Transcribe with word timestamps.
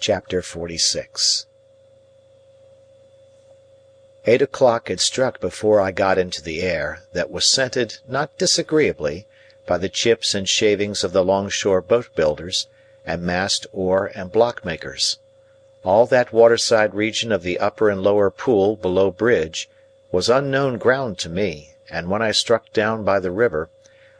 Chapter 0.00 0.42
46 0.42 1.46
Eight 4.26 4.40
o'clock 4.40 4.86
had 4.90 5.00
struck 5.00 5.40
before 5.40 5.80
I 5.80 5.90
got 5.90 6.18
into 6.18 6.40
the 6.40 6.62
air, 6.62 7.02
that 7.14 7.32
was 7.32 7.44
scented, 7.44 7.98
not 8.06 8.38
disagreeably, 8.38 9.26
by 9.66 9.76
the 9.76 9.88
chips 9.88 10.36
and 10.36 10.48
shavings 10.48 11.02
of 11.02 11.12
the 11.12 11.24
longshore 11.24 11.80
boat 11.80 12.14
builders, 12.14 12.68
and 13.04 13.22
mast, 13.22 13.66
oar, 13.72 14.12
and 14.14 14.30
block 14.30 14.64
makers. 14.64 15.18
All 15.82 16.06
that 16.06 16.32
waterside 16.32 16.94
region 16.94 17.32
of 17.32 17.42
the 17.42 17.58
upper 17.58 17.90
and 17.90 18.00
lower 18.00 18.30
pool 18.30 18.76
below 18.76 19.10
Bridge 19.10 19.68
was 20.12 20.28
unknown 20.28 20.78
ground 20.78 21.18
to 21.18 21.28
me, 21.28 21.74
and 21.90 22.08
when 22.08 22.22
I 22.22 22.30
struck 22.30 22.72
down 22.72 23.02
by 23.02 23.18
the 23.18 23.32
river, 23.32 23.68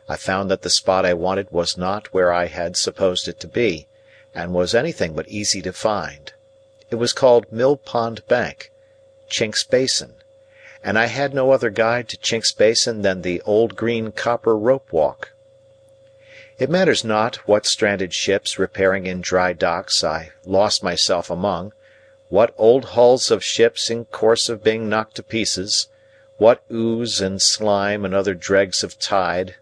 I 0.09 0.17
found 0.17 0.51
that 0.51 0.63
the 0.63 0.70
spot 0.70 1.07
I 1.07 1.15
wanted 1.15 1.53
was 1.53 1.79
not 1.79 2.13
where 2.13 2.33
I 2.33 2.47
had 2.47 2.77
supposed 2.77 3.29
it 3.29 3.39
to 3.39 3.47
be 3.47 3.87
and 4.34 4.53
was 4.55 4.75
anything 4.75 5.15
but 5.15 5.29
easy 5.29 5.62
to 5.62 5.73
find. 5.73 6.33
It 6.91 6.97
was 6.97 7.12
called 7.12 7.53
Mill 7.53 7.77
Pond 7.77 8.27
Bank, 8.29 8.70
Chink's 9.29 9.65
Basin, 9.65 10.15
and 10.83 10.98
I 10.98 11.07
had 11.07 11.35
no 11.35 11.51
other 11.51 11.70
guide 11.70 12.09
to 12.09 12.17
Chink's 12.17 12.53
Basin 12.53 13.03
than 13.03 13.23
the 13.23 13.43
old 13.43 13.77
green 13.77 14.13
copper 14.13 14.57
rope 14.57 14.92
walk. 14.92 15.33
It 16.58 16.70
matters 16.70 17.05
not 17.05 17.36
what 17.47 17.67
stranded 17.67 18.13
ships 18.13 18.58
repairing 18.58 19.07
in 19.07 19.20
dry 19.20 19.52
docks 19.52 20.02
I 20.02 20.33
lost 20.45 20.83
myself 20.83 21.31
among, 21.31 21.73
what 22.29 22.55
old 22.58 22.86
hulls 22.86 23.31
of 23.31 23.45
ships 23.45 23.91
in 23.91 24.07
course 24.07 24.48
of 24.48 24.64
being 24.64 24.89
knocked 24.89 25.17
to 25.17 25.23
pieces, 25.23 25.89
what 26.36 26.63
ooze 26.70 27.20
and 27.20 27.41
slime 27.41 28.05
and 28.05 28.14
other 28.14 28.35
dregs 28.35 28.83
of 28.83 28.98
tide, 28.98 29.57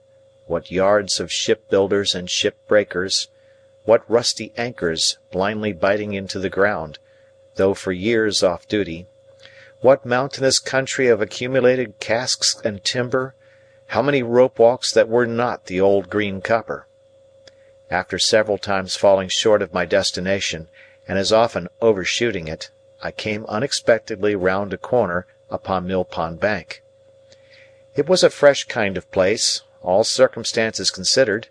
what 0.46 0.70
yards 0.70 1.20
of 1.20 1.32
shipbuilders 1.32 2.14
and 2.14 2.30
ship 2.30 2.56
breakers 2.66 3.28
what 3.86 4.10
rusty 4.10 4.52
anchors 4.56 5.16
blindly 5.30 5.72
biting 5.72 6.12
into 6.12 6.40
the 6.40 6.50
ground, 6.50 6.98
though 7.54 7.72
for 7.72 7.92
years 7.92 8.42
off 8.42 8.66
duty; 8.66 9.06
what 9.80 10.04
mountainous 10.04 10.58
country 10.58 11.06
of 11.06 11.22
accumulated 11.22 12.00
casks 12.00 12.60
and 12.64 12.82
timber; 12.82 13.32
how 13.86 14.02
many 14.02 14.24
rope 14.24 14.58
walks 14.58 14.90
that 14.90 15.08
were 15.08 15.24
not 15.24 15.66
the 15.66 15.80
old 15.80 16.10
green 16.10 16.40
copper. 16.40 16.88
After 17.88 18.18
several 18.18 18.58
times 18.58 18.96
falling 18.96 19.28
short 19.28 19.62
of 19.62 19.72
my 19.72 19.84
destination, 19.84 20.68
and 21.06 21.16
as 21.16 21.32
often 21.32 21.68
overshooting 21.80 22.48
it, 22.48 22.70
I 23.00 23.12
came 23.12 23.46
unexpectedly 23.46 24.34
round 24.34 24.72
a 24.72 24.78
corner 24.78 25.28
upon 25.48 25.86
Mill 25.86 26.04
Pond 26.04 26.40
Bank. 26.40 26.82
It 27.94 28.08
was 28.08 28.24
a 28.24 28.30
fresh 28.30 28.64
kind 28.64 28.96
of 28.96 29.08
place, 29.12 29.62
all 29.80 30.02
circumstances 30.02 30.90
considered 30.90 31.46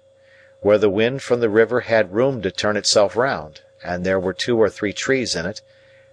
where 0.66 0.80
the 0.80 0.90
wind 0.90 1.22
from 1.22 1.42
the 1.42 1.50
river 1.50 1.82
had 1.82 2.12
room 2.12 2.42
to 2.42 2.50
turn 2.50 2.76
itself 2.76 3.16
round, 3.16 3.62
and 3.84 4.04
there 4.04 4.20
were 4.20 4.34
two 4.34 4.60
or 4.60 4.68
three 4.68 4.92
trees 4.92 5.36
in 5.36 5.46
it, 5.46 5.62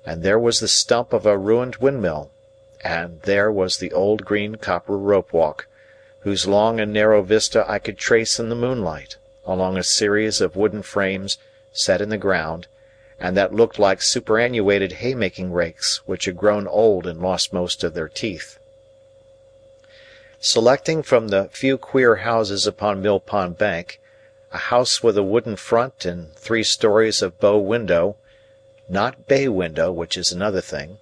and 0.04 0.22
there 0.22 0.38
was 0.38 0.60
the 0.60 0.68
stump 0.68 1.14
of 1.14 1.24
a 1.24 1.38
ruined 1.38 1.76
windmill, 1.76 2.30
and 2.84 3.22
there 3.22 3.50
was 3.50 3.78
the 3.78 3.90
old 3.92 4.26
green 4.26 4.56
copper 4.56 4.98
rope 4.98 5.32
walk, 5.32 5.66
whose 6.20 6.46
long 6.46 6.78
and 6.78 6.92
narrow 6.92 7.22
vista 7.22 7.64
I 7.66 7.78
could 7.78 7.96
trace 7.96 8.38
in 8.38 8.50
the 8.50 8.54
moonlight, 8.54 9.16
along 9.46 9.78
a 9.78 9.82
series 9.82 10.42
of 10.42 10.54
wooden 10.54 10.82
frames 10.82 11.38
set 11.72 12.02
in 12.02 12.10
the 12.10 12.18
ground, 12.18 12.66
and 13.18 13.34
that 13.34 13.54
looked 13.54 13.78
like 13.78 14.02
superannuated 14.02 14.92
haymaking 15.00 15.50
rakes 15.50 16.02
which 16.04 16.26
had 16.26 16.36
grown 16.36 16.66
old 16.66 17.06
and 17.06 17.22
lost 17.22 17.54
most 17.54 17.82
of 17.82 17.94
their 17.94 18.06
teeth. 18.06 18.58
Selecting 20.40 21.02
from 21.02 21.28
the 21.28 21.48
few 21.52 21.78
queer 21.78 22.16
houses 22.16 22.66
upon 22.66 23.00
Mill 23.00 23.18
Pond 23.18 23.56
Bank, 23.56 23.98
a 24.52 24.58
house 24.58 25.02
with 25.02 25.16
a 25.16 25.22
wooden 25.22 25.56
front 25.56 26.04
and 26.04 26.34
three 26.34 26.62
stories 26.62 27.22
of 27.22 27.40
bow 27.40 27.58
window 27.58 28.16
not 28.88 29.26
bay 29.26 29.48
window, 29.48 29.90
which 29.90 30.18
is 30.18 30.30
another 30.30 30.60
thing 30.60 30.98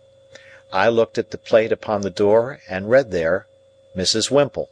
I 0.72 0.88
looked 0.88 1.18
at 1.18 1.32
the 1.32 1.38
plate 1.38 1.72
upon 1.72 2.02
the 2.02 2.10
door, 2.10 2.60
and 2.68 2.88
read 2.88 3.10
there, 3.10 3.48
Mrs. 3.96 4.30
Whimple. 4.30 4.70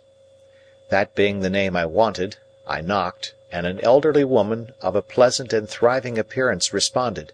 That 0.90 1.16
being 1.16 1.40
the 1.40 1.50
name 1.50 1.74
I 1.74 1.86
wanted, 1.86 2.36
I 2.68 2.80
knocked, 2.80 3.34
and 3.50 3.66
an 3.66 3.80
elderly 3.80 4.22
woman 4.22 4.74
of 4.80 4.94
a 4.94 5.02
pleasant 5.02 5.52
and 5.52 5.68
thriving 5.68 6.16
appearance 6.16 6.72
responded. 6.72 7.32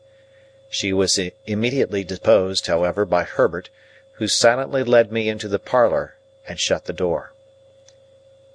She 0.71 0.95
was 0.95 1.21
immediately 1.47 2.05
deposed, 2.05 2.67
however, 2.67 3.05
by 3.05 3.25
Herbert, 3.25 3.69
who 4.13 4.29
silently 4.29 4.83
led 4.83 5.13
me 5.13 5.29
into 5.29 5.49
the 5.49 5.59
parlour, 5.59 6.17
and 6.49 6.59
shut 6.59 6.87
the 6.87 6.95
door. 6.95 7.34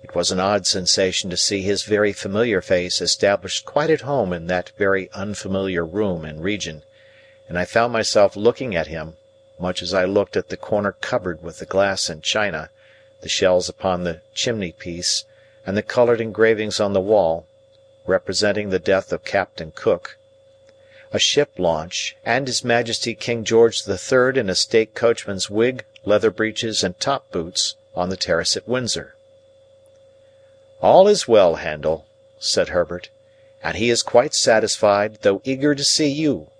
It 0.01 0.15
was 0.15 0.31
an 0.31 0.39
odd 0.39 0.65
sensation 0.65 1.29
to 1.29 1.35
see 1.35 1.61
his 1.61 1.83
very 1.83 2.13
familiar 2.13 2.61
face 2.61 3.01
established 3.01 3.65
quite 3.65 3.89
at 3.89 3.99
home 3.99 4.31
in 4.31 4.47
that 4.47 4.71
very 4.77 5.11
unfamiliar 5.11 5.85
room 5.85 6.23
and 6.23 6.41
region, 6.41 6.83
and 7.49 7.59
I 7.59 7.65
found 7.65 7.91
myself 7.91 8.37
looking 8.37 8.77
at 8.77 8.87
him, 8.87 9.17
much 9.59 9.81
as 9.81 9.93
I 9.93 10.05
looked 10.05 10.37
at 10.37 10.47
the 10.47 10.55
corner 10.55 10.93
cupboard 10.93 11.43
with 11.43 11.59
the 11.59 11.65
glass 11.65 12.09
and 12.09 12.23
china, 12.23 12.69
the 13.19 13.27
shells 13.27 13.67
upon 13.67 14.05
the 14.05 14.21
chimney 14.33 14.71
piece, 14.71 15.25
and 15.65 15.75
the 15.75 15.83
coloured 15.83 16.21
engravings 16.21 16.79
on 16.79 16.93
the 16.93 17.01
wall, 17.01 17.45
representing 18.05 18.69
the 18.69 18.79
death 18.79 19.11
of 19.11 19.25
Captain 19.25 19.71
Cook, 19.71 20.17
a 21.11 21.19
ship 21.19 21.51
launch, 21.57 22.15
and 22.23 22.47
his 22.47 22.63
Majesty 22.63 23.15
King 23.15 23.43
George 23.43 23.83
the 23.83 23.97
Third 23.97 24.37
in 24.37 24.49
a 24.49 24.55
state 24.55 24.95
coachman's 24.95 25.49
wig, 25.49 25.83
leather 26.05 26.31
breeches, 26.31 26.85
and 26.85 26.97
top 27.01 27.29
boots, 27.31 27.75
on 27.93 28.07
the 28.07 28.15
terrace 28.15 28.55
at 28.55 28.65
Windsor. 28.65 29.15
"All 30.81 31.09
is 31.09 31.27
well, 31.27 31.55
Handel," 31.55 32.05
said 32.39 32.69
Herbert, 32.69 33.09
"and 33.61 33.75
he 33.75 33.89
is 33.89 34.01
quite 34.01 34.33
satisfied, 34.33 35.17
though 35.23 35.41
eager 35.43 35.75
to 35.75 35.83
see 35.83 36.07
you. 36.07 36.51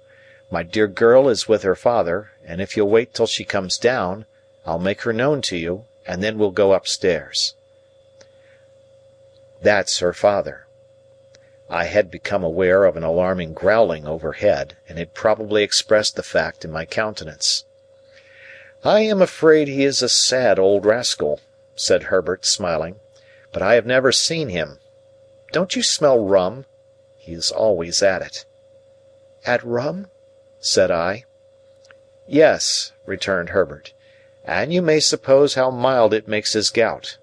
My 0.51 0.61
dear 0.61 0.87
girl 0.87 1.29
is 1.29 1.47
with 1.47 1.63
her 1.63 1.73
father, 1.73 2.31
and 2.43 2.59
if 2.59 2.75
you'll 2.75 2.89
wait 2.89 3.13
till 3.13 3.27
she 3.27 3.45
comes 3.45 3.77
down, 3.77 4.25
I'll 4.65 4.77
make 4.77 5.03
her 5.03 5.13
known 5.13 5.41
to 5.43 5.55
you, 5.55 5.85
and 6.05 6.21
then 6.21 6.37
we'll 6.37 6.51
go 6.51 6.73
upstairs." 6.73 7.53
That's 9.61 9.99
her 9.99 10.11
father. 10.11 10.67
I 11.69 11.85
had 11.85 12.11
become 12.11 12.43
aware 12.43 12.83
of 12.83 12.97
an 12.97 13.03
alarming 13.03 13.53
growling 13.53 14.05
overhead, 14.05 14.75
and 14.89 14.97
had 14.97 15.13
probably 15.13 15.63
expressed 15.63 16.17
the 16.17 16.23
fact 16.23 16.65
in 16.65 16.71
my 16.73 16.83
countenance. 16.83 17.63
"I 18.83 18.99
am 18.99 19.21
afraid 19.21 19.69
he 19.69 19.85
is 19.85 20.01
a 20.01 20.09
sad 20.09 20.59
old 20.59 20.85
rascal," 20.85 21.39
said 21.77 22.03
Herbert, 22.11 22.45
smiling 22.45 22.99
but 23.51 23.61
I 23.61 23.73
have 23.75 23.85
never 23.85 24.11
seen 24.11 24.49
him. 24.49 24.79
Don't 25.51 25.75
you 25.75 25.83
smell 25.83 26.19
rum? 26.19 26.65
He 27.17 27.33
is 27.33 27.51
always 27.51 28.03
at 28.03 28.21
it." 28.21 28.45
"At 29.45 29.63
rum?" 29.63 30.07
said 30.59 30.91
I. 30.91 31.25
"Yes," 32.27 32.91
returned 33.05 33.49
Herbert, 33.49 33.93
"and 34.43 34.73
you 34.73 34.81
may 34.81 34.99
suppose 34.99 35.55
how 35.55 35.71
mild 35.71 36.13
it 36.13 36.27
makes 36.27 36.53
his 36.53 36.69
gout. 36.69 37.17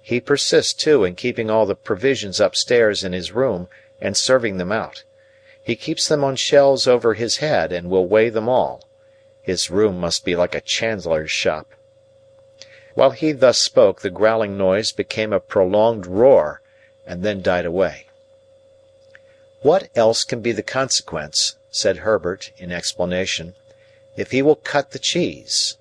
He 0.00 0.20
persists, 0.20 0.72
too, 0.72 1.04
in 1.04 1.16
keeping 1.16 1.50
all 1.50 1.66
the 1.66 1.74
provisions 1.74 2.38
upstairs 2.38 3.02
in 3.02 3.12
his 3.12 3.32
room, 3.32 3.68
and 4.00 4.16
serving 4.16 4.58
them 4.58 4.70
out. 4.70 5.02
He 5.60 5.74
keeps 5.74 6.06
them 6.06 6.22
on 6.22 6.36
shelves 6.36 6.86
over 6.86 7.14
his 7.14 7.38
head, 7.38 7.72
and 7.72 7.90
will 7.90 8.06
weigh 8.06 8.28
them 8.28 8.48
all. 8.48 8.88
His 9.42 9.70
room 9.70 9.98
must 9.98 10.24
be 10.24 10.36
like 10.36 10.54
a 10.54 10.60
chandler's 10.60 11.30
shop." 11.32 11.72
While 12.96 13.10
he 13.10 13.32
thus 13.32 13.58
spoke, 13.58 14.00
the 14.00 14.08
growling 14.08 14.56
noise 14.56 14.90
became 14.90 15.30
a 15.30 15.38
prolonged 15.38 16.06
roar, 16.06 16.62
and 17.06 17.22
then 17.22 17.42
died 17.42 17.66
away. 17.66 18.06
"What 19.60 19.90
else 19.94 20.24
can 20.24 20.40
be 20.40 20.50
the 20.50 20.62
consequence," 20.62 21.56
said 21.70 21.98
Herbert, 21.98 22.52
in 22.56 22.72
explanation, 22.72 23.54
"if 24.16 24.30
he 24.30 24.40
will 24.40 24.56
cut 24.56 24.92
the 24.92 24.98
cheese? 24.98 25.76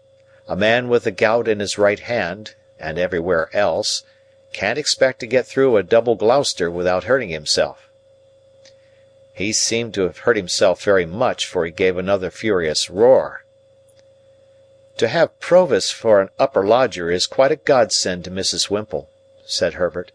A 0.50 0.58
man 0.58 0.90
with 0.90 1.06
the 1.06 1.12
gout 1.12 1.48
in 1.48 1.62
his 1.62 1.78
right 1.78 2.02
hand, 2.02 2.56
and 2.78 3.00
everywhere 3.00 3.50
else, 3.54 4.04
can't 4.52 4.78
expect 4.78 5.22
to 5.22 5.26
get 5.26 5.48
through 5.48 5.78
a 5.78 5.84
double 5.84 6.16
Gloucester 6.16 6.70
without 6.70 7.06
hurting 7.06 7.30
himself." 7.30 7.88
"He 9.32 9.54
seemed 9.54 9.94
to 9.94 10.02
have 10.02 10.18
hurt 10.18 10.36
himself 10.36 10.84
very 10.84 11.06
much, 11.06 11.46
for 11.46 11.64
he 11.64 11.72
gave 11.72 11.98
another 11.98 12.30
furious 12.30 12.90
roar." 12.90 13.45
"To 15.00 15.10
have 15.10 15.38
Provis 15.42 15.92
for 15.92 16.22
an 16.22 16.30
upper 16.40 16.66
lodger 16.66 17.12
is 17.12 17.28
quite 17.28 17.52
a 17.52 17.58
godsend 17.58 18.24
to 18.24 18.32
Mrs. 18.32 18.70
Whimple," 18.70 19.10
said 19.46 19.74
Herbert, 19.74 20.14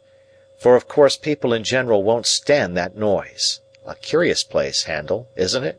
"for 0.57 0.75
of 0.75 0.89
course 0.89 1.19
people 1.19 1.53
in 1.53 1.65
general 1.65 2.03
won't 2.03 2.25
stand 2.25 2.79
that 2.79 2.97
noise. 2.97 3.61
A 3.85 3.95
curious 3.95 4.43
place, 4.43 4.85
Handel, 4.85 5.29
isn't 5.37 5.65
it?" 5.65 5.79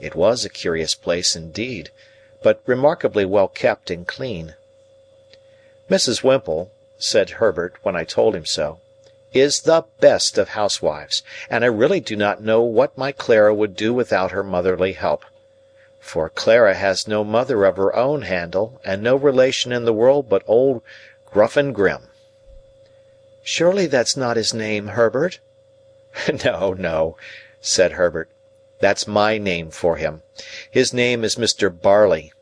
It 0.00 0.16
was 0.16 0.44
a 0.44 0.48
curious 0.48 0.96
place 0.96 1.36
indeed, 1.36 1.92
but 2.42 2.60
remarkably 2.66 3.24
well 3.24 3.46
kept 3.46 3.92
and 3.92 4.08
clean. 4.08 4.56
"Mrs. 5.88 6.24
Whimple," 6.24 6.72
said 6.98 7.30
Herbert 7.38 7.74
when 7.84 7.94
I 7.94 8.02
told 8.02 8.34
him 8.34 8.44
so, 8.44 8.80
"is 9.32 9.60
the 9.60 9.84
best 10.00 10.36
of 10.36 10.48
housewives, 10.48 11.22
and 11.48 11.62
I 11.62 11.68
really 11.68 12.00
do 12.00 12.16
not 12.16 12.42
know 12.42 12.60
what 12.60 12.98
my 12.98 13.12
Clara 13.12 13.54
would 13.54 13.76
do 13.76 13.94
without 13.94 14.32
her 14.32 14.42
motherly 14.42 14.94
help. 14.94 15.24
For 16.08 16.30
Clara 16.30 16.72
has 16.72 17.06
no 17.06 17.22
mother 17.22 17.66
of 17.66 17.76
her 17.76 17.94
own, 17.94 18.22
Handel, 18.22 18.80
and 18.82 19.02
no 19.02 19.14
relation 19.14 19.72
in 19.72 19.84
the 19.84 19.92
world 19.92 20.26
but 20.26 20.42
old 20.46 20.80
Gruff 21.26 21.54
and 21.54 21.74
Grim." 21.74 22.08
"Surely 23.42 23.86
that's 23.86 24.16
not 24.16 24.38
his 24.38 24.54
name, 24.54 24.88
Herbert?" 24.88 25.38
"No, 26.46 26.72
no," 26.72 27.18
said 27.60 27.92
Herbert, 27.92 28.30
"that's 28.80 29.06
my 29.06 29.36
name 29.36 29.70
for 29.70 29.96
him. 29.96 30.22
His 30.70 30.94
name 30.94 31.24
is 31.24 31.36
Mr. 31.36 31.68
Barley. 31.68 32.32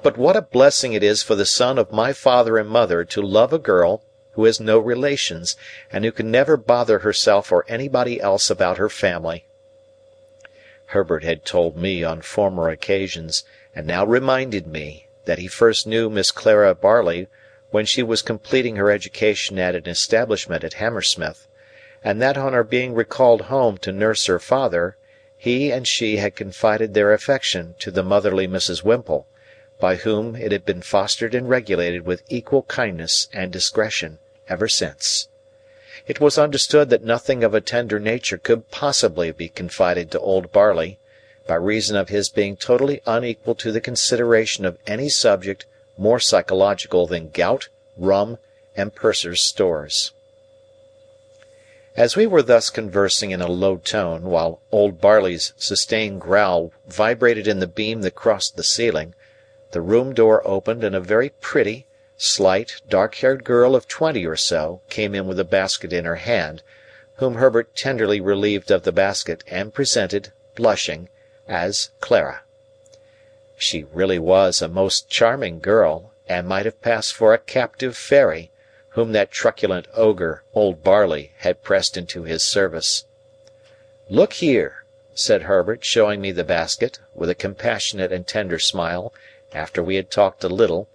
But 0.00 0.16
what 0.16 0.36
a 0.36 0.42
blessing 0.42 0.92
it 0.92 1.02
is 1.02 1.20
for 1.20 1.34
the 1.34 1.44
son 1.44 1.76
of 1.76 1.90
my 1.90 2.12
father 2.12 2.56
and 2.56 2.68
mother 2.68 3.04
to 3.06 3.20
love 3.20 3.52
a 3.52 3.58
girl 3.58 4.04
who 4.34 4.44
has 4.44 4.60
no 4.60 4.78
relations, 4.78 5.56
and 5.90 6.04
who 6.04 6.12
can 6.12 6.30
never 6.30 6.56
bother 6.56 7.00
herself 7.00 7.50
or 7.50 7.64
anybody 7.66 8.20
else 8.20 8.48
about 8.48 8.78
her 8.78 8.88
family!" 8.88 9.47
Herbert 10.92 11.22
had 11.22 11.44
told 11.44 11.76
me 11.76 12.02
on 12.02 12.22
former 12.22 12.70
occasions, 12.70 13.44
and 13.74 13.86
now 13.86 14.06
reminded 14.06 14.66
me, 14.66 15.06
that 15.26 15.38
he 15.38 15.46
first 15.46 15.86
knew 15.86 16.08
Miss 16.08 16.30
Clara 16.30 16.74
Barley 16.74 17.28
when 17.70 17.84
she 17.84 18.02
was 18.02 18.22
completing 18.22 18.76
her 18.76 18.90
education 18.90 19.58
at 19.58 19.74
an 19.74 19.86
establishment 19.86 20.64
at 20.64 20.72
Hammersmith, 20.80 21.46
and 22.02 22.22
that 22.22 22.38
on 22.38 22.54
her 22.54 22.64
being 22.64 22.94
recalled 22.94 23.42
home 23.42 23.76
to 23.76 23.92
nurse 23.92 24.24
her 24.24 24.38
father, 24.38 24.96
he 25.36 25.70
and 25.70 25.86
she 25.86 26.16
had 26.16 26.34
confided 26.34 26.94
their 26.94 27.12
affection 27.12 27.74
to 27.80 27.90
the 27.90 28.02
motherly 28.02 28.48
Mrs. 28.48 28.82
Whimple 28.82 29.26
by 29.78 29.96
whom 29.96 30.34
it 30.34 30.52
had 30.52 30.64
been 30.64 30.80
fostered 30.80 31.34
and 31.34 31.50
regulated 31.50 32.06
with 32.06 32.22
equal 32.30 32.62
kindness 32.62 33.28
and 33.34 33.52
discretion 33.52 34.20
ever 34.48 34.68
since. 34.68 35.28
It 36.06 36.20
was 36.20 36.38
understood 36.38 36.90
that 36.90 37.02
nothing 37.02 37.42
of 37.42 37.54
a 37.54 37.60
tender 37.60 37.98
nature 37.98 38.38
could 38.38 38.70
possibly 38.70 39.32
be 39.32 39.48
confided 39.48 40.10
to 40.12 40.20
old 40.20 40.52
Barley, 40.52 40.98
by 41.46 41.56
reason 41.56 41.96
of 41.96 42.08
his 42.08 42.28
being 42.28 42.56
totally 42.56 43.00
unequal 43.06 43.54
to 43.56 43.72
the 43.72 43.80
consideration 43.80 44.64
of 44.64 44.78
any 44.86 45.08
subject 45.08 45.66
more 45.96 46.20
psychological 46.20 47.06
than 47.06 47.30
gout, 47.30 47.68
rum, 47.96 48.38
and 48.76 48.94
purser's 48.94 49.42
stores. 49.42 50.12
As 51.96 52.14
we 52.14 52.28
were 52.28 52.42
thus 52.42 52.70
conversing 52.70 53.32
in 53.32 53.40
a 53.40 53.50
low 53.50 53.78
tone, 53.78 54.22
while 54.22 54.60
old 54.70 55.00
Barley's 55.00 55.52
sustained 55.56 56.20
growl 56.20 56.70
vibrated 56.86 57.48
in 57.48 57.58
the 57.58 57.66
beam 57.66 58.02
that 58.02 58.14
crossed 58.14 58.56
the 58.56 58.62
ceiling 58.62 59.14
the 59.72 59.80
room 59.80 60.14
door 60.14 60.46
opened 60.46 60.84
and 60.84 60.94
a 60.94 61.00
very 61.00 61.28
pretty, 61.28 61.87
slight, 62.20 62.82
dark 62.88 63.14
haired 63.14 63.44
girl 63.44 63.76
of 63.76 63.86
twenty 63.86 64.26
or 64.26 64.34
so 64.36 64.80
came 64.90 65.14
in 65.14 65.26
with 65.26 65.38
a 65.38 65.44
basket 65.44 65.92
in 65.92 66.04
her 66.04 66.16
hand, 66.16 66.62
whom 67.16 67.36
Herbert 67.36 67.76
tenderly 67.76 68.20
relieved 68.20 68.72
of 68.72 68.82
the 68.82 68.90
basket 68.90 69.44
and 69.46 69.72
presented, 69.72 70.32
blushing, 70.56 71.08
as 71.46 71.90
Clara. 72.00 72.42
She 73.56 73.84
really 73.84 74.18
was 74.18 74.60
a 74.60 74.68
most 74.68 75.08
charming 75.08 75.60
girl, 75.60 76.12
and 76.28 76.46
might 76.46 76.66
have 76.66 76.82
passed 76.82 77.14
for 77.14 77.32
a 77.32 77.38
captive 77.38 77.96
fairy, 77.96 78.50
whom 78.90 79.12
that 79.12 79.30
truculent 79.30 79.86
ogre, 79.94 80.42
old 80.54 80.82
Barley, 80.82 81.32
had 81.38 81.62
pressed 81.62 81.96
into 81.96 82.24
his 82.24 82.42
service. 82.42 83.04
"Look 84.08 84.34
here," 84.34 84.84
said 85.14 85.42
Herbert, 85.42 85.84
showing 85.84 86.20
me 86.20 86.32
the 86.32 86.44
basket, 86.44 86.98
with 87.14 87.30
a 87.30 87.34
compassionate 87.36 88.12
and 88.12 88.26
tender 88.26 88.58
smile 88.58 89.14
after 89.52 89.82
we 89.82 89.94
had 89.94 90.10
talked 90.10 90.42
a 90.42 90.48
little, 90.48 90.88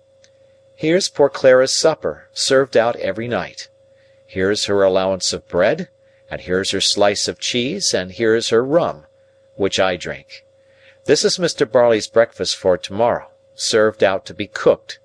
"here's 0.75 1.07
poor 1.07 1.29
Clara's 1.29 1.71
supper, 1.71 2.27
served 2.33 2.75
out 2.75 2.95
every 2.97 3.27
night. 3.27 3.69
Here's 4.25 4.65
her 4.65 4.83
allowance 4.83 5.31
of 5.31 5.47
bread, 5.47 5.87
and 6.29 6.41
here's 6.41 6.71
her 6.71 6.81
slice 6.81 7.27
of 7.27 7.39
cheese, 7.39 7.93
and 7.93 8.11
here's 8.11 8.49
her 8.49 8.63
rum, 8.63 9.05
which 9.55 9.79
I 9.79 9.95
drink. 9.95 10.45
This 11.05 11.23
is 11.23 11.37
Mr. 11.37 11.71
Barley's 11.71 12.07
breakfast 12.07 12.57
for 12.57 12.77
to 12.77 12.93
morrow, 12.93 13.31
served 13.55 14.03
out 14.03 14.25
to 14.25 14.33
be 14.33 14.47
cooked. 14.47 14.99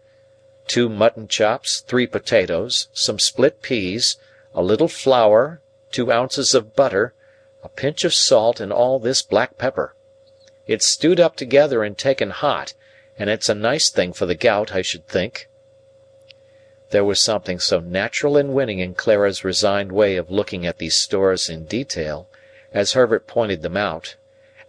Two 0.66 0.88
mutton 0.88 1.28
chops, 1.28 1.80
three 1.80 2.06
potatoes, 2.06 2.88
some 2.92 3.18
split 3.18 3.62
peas, 3.62 4.16
a 4.54 4.62
little 4.62 4.88
flour, 4.88 5.60
two 5.92 6.10
ounces 6.10 6.54
of 6.54 6.74
butter, 6.74 7.14
a 7.62 7.68
pinch 7.68 8.02
of 8.02 8.14
salt, 8.14 8.58
and 8.58 8.72
all 8.72 8.98
this 8.98 9.22
black 9.22 9.58
pepper. 9.58 9.94
It's 10.66 10.86
stewed 10.86 11.20
up 11.20 11.36
together 11.36 11.84
and 11.84 11.96
taken 11.96 12.30
hot 12.30 12.74
and 13.18 13.28
it's 13.28 13.48
a 13.48 13.54
nice 13.54 13.90
thing 13.90 14.12
for 14.12 14.26
the 14.26 14.34
gout, 14.34 14.72
I 14.72 14.82
should 14.82 15.08
think." 15.08 15.48
There 16.90 17.04
was 17.04 17.20
something 17.20 17.58
so 17.58 17.80
natural 17.80 18.38
and 18.38 18.54
winning 18.54 18.78
in 18.78 18.94
Clara's 18.94 19.44
resigned 19.44 19.92
way 19.92 20.16
of 20.16 20.30
looking 20.30 20.66
at 20.66 20.78
these 20.78 20.96
stores 20.96 21.50
in 21.50 21.66
detail, 21.66 22.30
as 22.72 22.94
Herbert 22.94 23.26
pointed 23.26 23.60
them 23.60 23.76
out, 23.76 24.16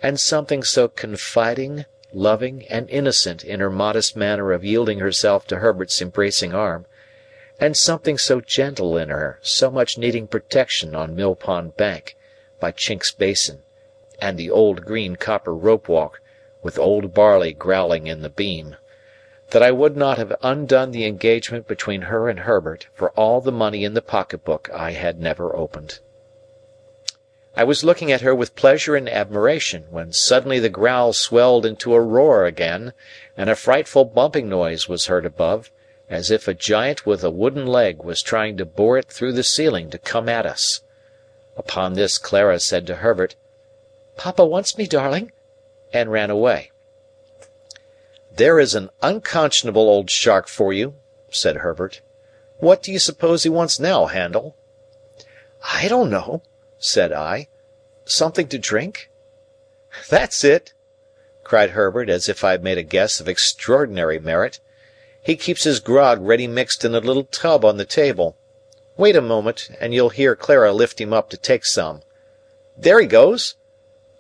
and 0.04 0.20
something 0.20 0.62
so 0.62 0.90
confiding, 0.90 1.86
loving, 2.12 2.68
and 2.68 2.90
innocent 2.90 3.46
in 3.46 3.62
her 3.62 3.70
modest 3.70 4.18
manner 4.18 4.52
of 4.52 4.66
yielding 4.66 5.00
herself 5.00 5.48
to 5.48 5.60
Herbert's 5.60 6.02
embracing 6.02 6.54
arm, 6.54 6.86
and 7.58 7.78
something 7.78 8.18
so 8.18 8.42
gentle 8.42 8.98
in 8.98 9.08
her 9.08 9.40
so 9.42 9.72
much 9.72 9.98
needing 9.98 10.28
protection 10.28 10.94
on 10.94 11.16
Mill 11.16 11.36
Pond 11.36 11.78
Bank, 11.78 12.18
by 12.60 12.72
Chink's 12.72 13.14
Basin, 13.14 13.62
and 14.22 14.38
the 14.38 14.50
old 14.50 14.84
green 14.84 15.16
copper 15.16 15.56
rope 15.56 15.88
walk 15.88 16.20
with 16.62 16.78
old 16.78 17.14
Barley 17.14 17.54
growling 17.54 18.08
in 18.08 18.24
the 18.24 18.30
beam, 18.30 18.76
that 19.52 19.64
I 19.64 19.72
would 19.72 19.98
not 19.98 20.18
have 20.18 20.36
undone 20.42 20.92
the 20.92 21.06
engagement 21.06 21.68
between 21.68 22.04
her 22.04 22.30
and 22.30 22.42
Herbert 22.42 22.88
for 22.94 23.10
all 23.12 23.42
the 23.42 23.52
money 23.52 23.84
in 23.84 23.94
the 23.94 24.02
pocket 24.02 24.46
book 24.46 24.70
I 24.74 24.92
had 24.92 25.20
never 25.20 25.56
opened. 25.56 26.00
I 27.56 27.64
was 27.64 27.84
looking 27.84 28.12
at 28.12 28.22
her 28.22 28.34
with 28.34 28.56
pleasure 28.56 28.96
and 28.96 29.10
admiration, 29.10 29.88
when 29.90 30.14
suddenly 30.14 30.60
the 30.60 30.70
growl 30.70 31.14
swelled 31.14 31.66
into 31.66 31.94
a 31.94 32.02
roar 32.02 32.46
again, 32.46 32.94
and 33.36 33.50
a 33.50 33.56
frightful 33.56 34.06
bumping 34.06 34.48
noise 34.48 34.88
was 34.88 35.08
heard 35.08 35.26
above, 35.26 35.72
as 36.10 36.32
if 36.32 36.48
a 36.48 36.54
giant 36.54 37.06
with 37.06 37.24
a 37.24 37.30
wooden 37.30 37.66
leg 37.68 38.04
was 38.04 38.22
trying 38.22 38.56
to 38.58 38.66
bore 38.66 38.98
it 38.98 39.08
through 39.10 39.34
the 39.34 39.44
ceiling 39.44 39.90
to 39.90 39.98
come 39.98 40.30
at 40.30 40.46
us. 40.46 40.82
Upon 41.58 41.94
this 41.94 42.18
Clara 42.18 42.60
said 42.60 42.88
to 42.88 42.98
Herbert, 42.98 43.36
"Papa 44.16 44.46
wants 44.46 44.78
me, 44.78 44.86
darling 44.86 45.32
and 45.92 46.12
ran 46.12 46.30
away. 46.30 46.72
"There 48.40 48.58
is 48.58 48.74
an 48.74 48.90
unconscionable 49.02 49.90
old 49.90 50.10
shark 50.10 50.48
for 50.48 50.72
you!" 50.72 50.96
said 51.30 51.58
Herbert. 51.58 52.00
"What 52.60 52.82
do 52.82 52.90
you 52.90 52.98
suppose 52.98 53.44
he 53.44 53.50
wants 53.50 53.82
now, 53.82 54.06
Handel?" 54.06 54.56
"I 55.62 55.90
don't 55.90 56.10
know," 56.10 56.44
said 56.78 57.12
I. 57.12 57.50
"Something 58.06 58.48
to 58.48 58.58
drink?" 58.58 59.12
"That's 60.10 60.46
it!" 60.46 60.72
cried 61.44 61.72
Herbert, 61.72 62.10
as 62.10 62.30
if 62.30 62.46
I 62.46 62.52
had 62.52 62.64
made 62.64 62.78
a 62.78 62.82
guess 62.82 63.20
of 63.20 63.28
extraordinary 63.28 64.20
merit. 64.22 64.62
"He 65.22 65.36
keeps 65.36 65.66
his 65.66 65.82
grog 65.82 66.22
ready 66.22 66.48
mixed 66.48 66.86
in 66.86 66.96
a 66.96 67.02
little 67.02 67.26
tub 67.26 67.66
on 67.66 67.76
the 67.76 67.84
table. 67.84 68.38
Wait 68.96 69.18
a 69.18 69.22
moment, 69.22 69.70
and 69.82 69.94
you'll 69.94 70.12
hear 70.16 70.38
Clara 70.38 70.72
lift 70.72 71.02
him 71.02 71.12
up 71.12 71.30
to 71.32 71.36
take 71.38 71.66
some. 71.66 72.04
There 72.78 73.02
he 73.02 73.06
goes! 73.06 73.56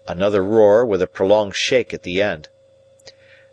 Another 0.09 0.43
roar, 0.43 0.85
with 0.85 1.01
a 1.01 1.07
prolonged 1.07 1.55
shake 1.55 1.93
at 1.93 2.03
the 2.03 2.21
end. 2.21 2.49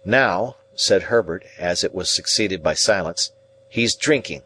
"Now," 0.09 0.59
said 0.77 1.03
Herbert, 1.11 1.45
as 1.59 1.83
it 1.83 1.93
was 1.93 2.09
succeeded 2.09 2.63
by 2.63 2.75
silence, 2.75 3.33
"he's 3.69 3.97
drinking." 3.97 4.45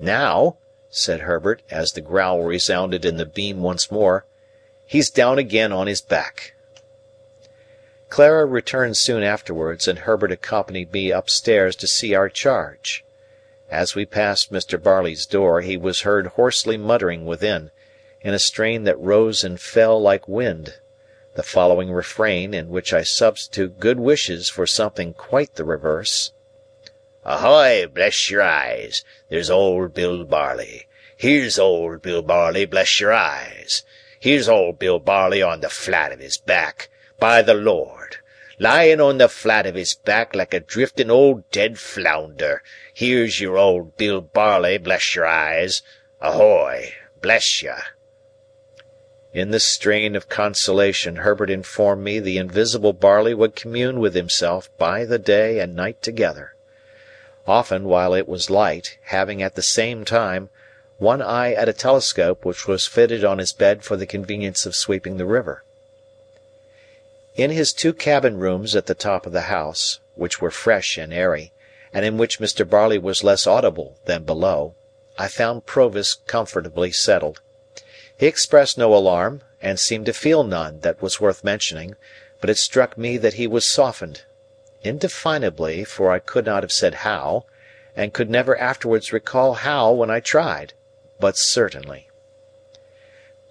"Now," 0.00 0.56
said 0.90 1.20
Herbert, 1.20 1.62
as 1.70 1.92
the 1.92 2.00
growl 2.00 2.42
resounded 2.42 3.04
in 3.04 3.18
the 3.18 3.24
beam 3.24 3.62
once 3.62 3.88
more, 3.88 4.26
"he's 4.84 5.10
down 5.10 5.38
again 5.38 5.70
on 5.70 5.86
his 5.86 6.00
back." 6.00 6.54
Clara 8.08 8.44
returned 8.44 8.96
soon 8.96 9.22
afterwards, 9.22 9.86
and 9.86 10.00
Herbert 10.00 10.32
accompanied 10.32 10.92
me 10.92 11.12
upstairs 11.12 11.76
to 11.76 11.86
see 11.86 12.12
our 12.12 12.28
charge. 12.28 13.04
As 13.70 13.94
we 13.94 14.04
passed 14.04 14.50
Mr. 14.52 14.76
Barley's 14.82 15.24
door, 15.24 15.60
he 15.60 15.76
was 15.76 16.00
heard 16.00 16.26
hoarsely 16.26 16.76
muttering 16.76 17.26
within, 17.26 17.70
in 18.22 18.34
a 18.34 18.40
strain 18.40 18.82
that 18.82 18.98
rose 18.98 19.44
and 19.44 19.60
fell 19.60 20.02
like 20.02 20.26
wind, 20.26 20.80
the 21.34 21.42
following 21.42 21.90
refrain, 21.90 22.52
in 22.52 22.68
which 22.68 22.92
I 22.92 23.02
substitute 23.02 23.80
good 23.80 23.98
wishes 23.98 24.48
for 24.48 24.66
something 24.66 25.14
quite 25.14 25.54
the 25.54 25.64
reverse: 25.64 26.32
"Ahoy, 27.24 27.86
bless 27.86 28.28
your 28.28 28.42
eyes! 28.42 29.04
There's 29.30 29.48
old 29.48 29.94
Bill 29.94 30.24
Barley. 30.24 30.88
Here's 31.16 31.58
old 31.58 32.02
Bill 32.02 32.20
Barley, 32.20 32.66
bless 32.66 33.00
your 33.00 33.12
eyes! 33.12 33.82
Here's 34.20 34.48
old 34.48 34.78
Bill 34.78 34.98
Barley 34.98 35.40
on 35.40 35.60
the 35.60 35.70
flat 35.70 36.12
of 36.12 36.20
his 36.20 36.36
back, 36.36 36.90
by 37.18 37.40
the 37.40 37.54
Lord! 37.54 38.16
Lying 38.58 39.00
on 39.00 39.18
the 39.18 39.28
flat 39.28 39.64
of 39.66 39.74
his 39.74 39.94
back 39.94 40.34
like 40.34 40.52
a 40.52 40.60
drifting 40.60 41.10
old 41.10 41.50
dead 41.50 41.78
flounder, 41.78 42.62
here's 42.92 43.40
your 43.40 43.56
old 43.56 43.96
Bill 43.96 44.20
Barley, 44.20 44.78
bless 44.78 45.14
your 45.14 45.26
eyes! 45.26 45.82
Ahoy, 46.20 46.92
bless 47.20 47.62
you!" 47.62 47.74
In 49.34 49.50
this 49.50 49.64
strain 49.64 50.14
of 50.14 50.28
consolation 50.28 51.16
Herbert 51.16 51.48
informed 51.48 52.04
me 52.04 52.18
the 52.18 52.36
invisible 52.36 52.92
Barley 52.92 53.32
would 53.32 53.56
commune 53.56 53.98
with 53.98 54.14
himself 54.14 54.68
by 54.76 55.06
the 55.06 55.18
day 55.18 55.58
and 55.58 55.74
night 55.74 56.02
together; 56.02 56.54
often 57.46 57.84
while 57.84 58.12
it 58.12 58.28
was 58.28 58.50
light, 58.50 58.98
having 59.04 59.42
at 59.42 59.54
the 59.54 59.62
same 59.62 60.04
time 60.04 60.50
one 60.98 61.22
eye 61.22 61.54
at 61.54 61.66
a 61.66 61.72
telescope 61.72 62.44
which 62.44 62.68
was 62.68 62.86
fitted 62.86 63.24
on 63.24 63.38
his 63.38 63.54
bed 63.54 63.82
for 63.84 63.96
the 63.96 64.04
convenience 64.04 64.66
of 64.66 64.76
sweeping 64.76 65.16
the 65.16 65.24
river. 65.24 65.64
In 67.34 67.50
his 67.50 67.72
two 67.72 67.94
cabin 67.94 68.36
rooms 68.36 68.76
at 68.76 68.84
the 68.84 68.94
top 68.94 69.24
of 69.24 69.32
the 69.32 69.48
house, 69.48 69.98
which 70.14 70.42
were 70.42 70.50
fresh 70.50 70.98
and 70.98 71.10
airy, 71.10 71.54
and 71.94 72.04
in 72.04 72.18
which 72.18 72.38
Mr. 72.38 72.68
Barley 72.68 72.98
was 72.98 73.24
less 73.24 73.46
audible 73.46 73.96
than 74.04 74.24
below, 74.24 74.74
I 75.16 75.28
found 75.28 75.64
Provis 75.64 76.12
comfortably 76.26 76.92
settled. 76.92 77.40
He 78.16 78.26
expressed 78.26 78.76
no 78.76 78.94
alarm, 78.94 79.42
and 79.60 79.78
seemed 79.78 80.06
to 80.06 80.12
feel 80.12 80.44
none 80.44 80.80
that 80.80 81.00
was 81.00 81.20
worth 81.20 81.44
mentioning, 81.44 81.96
but 82.40 82.50
it 82.50 82.58
struck 82.58 82.98
me 82.98 83.16
that 83.16 83.34
he 83.34 83.46
was 83.46 83.64
softened 83.64 84.22
indefinably, 84.84 85.84
for 85.84 86.10
I 86.10 86.18
could 86.18 86.44
not 86.44 86.62
have 86.62 86.72
said 86.72 86.94
how, 87.06 87.46
and 87.96 88.12
could 88.12 88.28
never 88.28 88.58
afterwards 88.58 89.12
recall 89.12 89.54
how 89.54 89.92
when 89.92 90.10
I 90.10 90.20
tried, 90.20 90.74
but 91.20 91.36
certainly. 91.36 92.08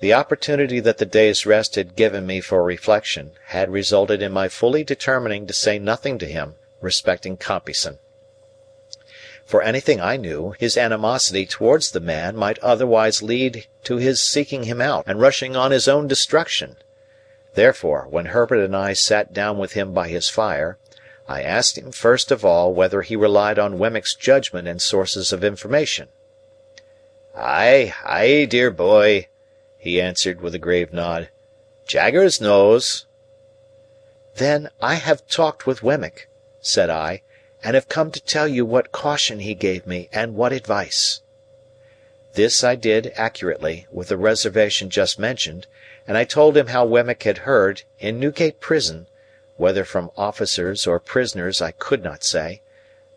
The 0.01 0.13
opportunity 0.13 0.79
that 0.79 0.97
the 0.97 1.05
day's 1.05 1.45
rest 1.45 1.75
had 1.75 1.95
given 1.95 2.25
me 2.25 2.41
for 2.41 2.63
reflection 2.63 3.31
had 3.47 3.69
resulted 3.69 4.21
in 4.21 4.31
my 4.31 4.49
fully 4.49 4.83
determining 4.83 5.47
to 5.47 5.53
say 5.53 5.79
nothing 5.79 6.17
to 6.19 6.25
him 6.25 6.55
respecting 6.81 7.37
Compeyson. 7.37 7.99
For 9.51 9.61
anything 9.61 9.99
I 9.99 10.15
knew, 10.15 10.55
his 10.59 10.77
animosity 10.77 11.45
towards 11.45 11.91
the 11.91 11.99
man 11.99 12.37
might 12.37 12.57
otherwise 12.59 13.21
lead 13.21 13.67
to 13.83 13.97
his 13.97 14.21
seeking 14.21 14.63
him 14.63 14.79
out 14.79 15.03
and 15.05 15.19
rushing 15.19 15.57
on 15.57 15.71
his 15.71 15.89
own 15.89 16.07
destruction. 16.07 16.77
Therefore, 17.53 18.07
when 18.09 18.27
Herbert 18.27 18.63
and 18.63 18.73
I 18.73 18.93
sat 18.93 19.33
down 19.33 19.57
with 19.57 19.73
him 19.73 19.91
by 19.93 20.07
his 20.07 20.29
fire, 20.29 20.77
I 21.27 21.41
asked 21.43 21.77
him 21.77 21.91
first 21.91 22.31
of 22.31 22.45
all 22.45 22.73
whether 22.73 23.01
he 23.01 23.17
relied 23.17 23.59
on 23.59 23.77
Wemmick's 23.77 24.15
judgment 24.15 24.69
and 24.69 24.81
sources 24.81 25.33
of 25.33 25.43
information. 25.43 26.07
"Ay, 27.35 27.93
ay, 28.05 28.45
dear 28.45 28.71
boy!" 28.71 29.27
he 29.77 29.99
answered 29.99 30.39
with 30.39 30.55
a 30.55 30.59
grave 30.59 30.93
nod. 30.93 31.27
"Jaggers 31.85 32.39
knows." 32.39 33.05
"Then 34.35 34.69
I 34.81 34.93
have 34.93 35.27
talked 35.27 35.67
with 35.67 35.83
Wemmick," 35.83 36.29
said 36.61 36.89
I, 36.89 37.23
"and 37.63 37.75
have 37.75 37.87
come 37.87 38.09
to 38.09 38.19
tell 38.19 38.47
you 38.47 38.65
what 38.65 38.91
caution 38.91 39.39
he 39.39 39.53
gave 39.53 39.85
me, 39.85 40.09
and 40.11 40.33
what 40.33 40.51
advice." 40.51 41.21
This 42.33 42.63
I 42.63 42.73
did 42.73 43.13
accurately, 43.15 43.85
with 43.91 44.07
the 44.07 44.17
reservation 44.17 44.89
just 44.89 45.19
mentioned, 45.19 45.67
and 46.07 46.17
I 46.17 46.23
told 46.23 46.57
him 46.57 46.67
how 46.67 46.85
Wemmick 46.85 47.21
had 47.21 47.45
heard, 47.45 47.83
in 47.99 48.19
Newgate 48.19 48.59
prison, 48.59 49.05
whether 49.57 49.85
from 49.85 50.09
officers 50.17 50.87
or 50.87 50.99
prisoners 50.99 51.61
I 51.61 51.69
could 51.69 52.03
not 52.03 52.23
say, 52.23 52.63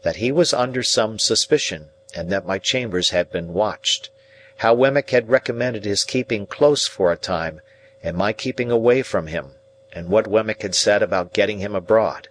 that 0.03 0.17
he 0.17 0.31
was 0.31 0.53
under 0.53 0.83
some 0.83 1.19
suspicion, 1.19 1.89
and 2.15 2.29
that 2.31 2.45
my 2.45 2.59
chambers 2.59 3.11
had 3.11 3.33
been 3.33 3.55
watched 3.55 4.11
how 4.57 4.75
Wemmick 4.75 5.09
had 5.09 5.31
recommended 5.31 5.85
his 5.87 6.05
keeping 6.05 6.47
close 6.47 6.87
for 6.87 7.11
a 7.11 7.17
time, 7.17 7.63
and 8.03 8.15
my 8.15 8.35
keeping 8.35 8.71
away 8.71 9.03
from 9.03 9.27
him, 9.29 9.55
and 9.93 10.11
what 10.11 10.27
Wemmick 10.27 10.61
had 10.61 10.75
said 10.75 11.03
about 11.03 11.33
getting 11.33 11.61
him 11.61 11.75
abroad. 11.75 12.29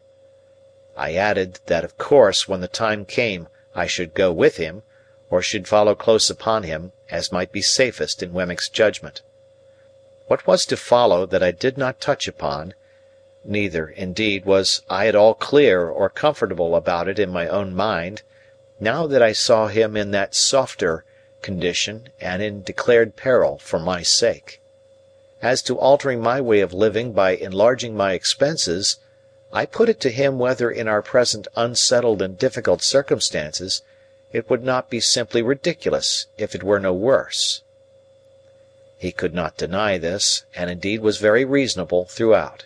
I 0.96 1.16
added, 1.16 1.60
that 1.66 1.84
of 1.84 1.98
course 1.98 2.48
when 2.48 2.62
the 2.62 2.68
time 2.68 3.04
came 3.04 3.48
I 3.74 3.88
should 3.88 4.14
go 4.14 4.32
with 4.32 4.58
him, 4.58 4.84
or 5.32 5.42
should 5.42 5.68
follow 5.68 5.96
close 5.96 6.30
upon 6.30 6.62
him, 6.62 6.92
as 7.10 7.32
might 7.32 7.52
be 7.52 7.64
safest 7.64 8.22
in 8.22 8.32
Wemmick's 8.32 8.70
judgment. 8.70 9.24
What 10.28 10.46
was 10.46 10.68
to 10.68 10.78
follow 10.78 11.26
that 11.26 11.42
I 11.42 11.50
did 11.50 11.80
not 11.80 12.00
touch 12.00 12.28
upon; 12.28 12.76
neither, 13.44 13.88
indeed, 13.88 14.46
was 14.46 14.84
I 14.88 15.08
at 15.08 15.16
all 15.16 15.34
clear 15.34 15.90
or 15.90 16.12
comfortable 16.12 16.76
about 16.76 17.08
it 17.08 17.18
in 17.18 17.32
my 17.32 17.48
own 17.48 17.74
mind, 17.74 18.22
now 18.80 19.08
that 19.08 19.24
I 19.24 19.34
saw 19.34 19.70
him 19.70 19.98
in 19.98 20.12
that 20.12 20.36
softer 20.36 21.06
condition 21.42 22.10
and 22.22 22.44
in 22.44 22.62
declared 22.62 23.16
peril 23.16 23.58
for 23.58 23.80
my 23.80 24.04
sake. 24.04 24.62
As 25.42 25.64
to 25.64 25.80
altering 25.80 26.22
my 26.22 26.40
way 26.40 26.60
of 26.60 26.72
living 26.72 27.14
by 27.14 27.32
enlarging 27.32 27.98
my 27.98 28.14
expenses, 28.14 29.00
I 29.56 29.68
put 29.68 29.88
it 29.88 30.00
to 30.00 30.10
him 30.10 30.40
whether 30.40 30.72
in 30.72 30.88
our 30.88 31.04
present 31.04 31.48
unsettled 31.56 32.24
and 32.24 32.40
difficult 32.40 32.82
circumstances 32.82 33.84
it 34.32 34.50
would 34.50 34.64
not 34.64 34.90
be 34.90 35.00
simply 35.00 35.44
ridiculous 35.44 36.26
if 36.40 36.56
it 36.56 36.64
were 36.64 36.80
no 36.80 36.92
worse. 36.92 37.62
He 38.98 39.12
could 39.12 39.36
not 39.36 39.56
deny 39.56 40.00
this, 40.00 40.44
and 40.56 40.72
indeed 40.72 41.02
was 41.02 41.20
very 41.20 41.46
reasonable 41.46 42.06
throughout. 42.06 42.66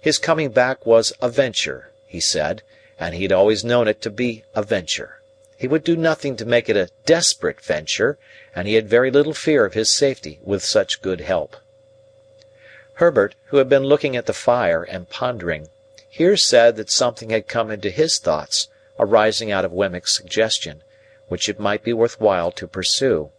His 0.00 0.18
coming 0.18 0.50
back 0.50 0.84
was 0.84 1.12
a 1.22 1.28
venture, 1.28 1.92
he 2.08 2.18
said, 2.18 2.62
and 2.98 3.14
he 3.14 3.22
had 3.22 3.30
always 3.30 3.64
known 3.64 3.86
it 3.86 4.02
to 4.02 4.10
be 4.10 4.42
a 4.56 4.62
venture. 4.64 5.20
He 5.56 5.68
would 5.68 5.84
do 5.84 5.94
nothing 5.94 6.36
to 6.38 6.44
make 6.44 6.68
it 6.68 6.76
a 6.76 6.90
desperate 7.06 7.60
venture, 7.60 8.18
and 8.56 8.66
he 8.66 8.74
had 8.74 8.88
very 8.88 9.12
little 9.12 9.34
fear 9.34 9.64
of 9.64 9.74
his 9.74 9.92
safety 9.92 10.40
with 10.42 10.64
such 10.64 11.00
good 11.00 11.20
help. 11.20 11.56
Herbert, 12.94 13.36
who 13.46 13.58
had 13.58 13.68
been 13.68 13.84
looking 13.84 14.16
at 14.16 14.26
the 14.26 14.32
fire 14.32 14.82
and 14.82 15.08
pondering, 15.08 15.68
here 16.18 16.36
said 16.36 16.74
that 16.74 16.90
something 16.90 17.30
had 17.30 17.46
come 17.46 17.70
into 17.70 17.90
his 17.90 18.18
thoughts 18.18 18.66
arising 18.98 19.52
out 19.52 19.64
of 19.64 19.70
Wemmick's 19.70 20.16
suggestion, 20.16 20.82
which 21.28 21.48
it 21.48 21.60
might 21.60 21.84
be 21.84 21.92
worth 21.92 22.20
while 22.20 22.50
to 22.50 22.66
pursue. 22.66 23.30